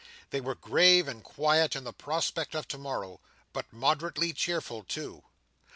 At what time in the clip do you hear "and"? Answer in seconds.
1.07-1.23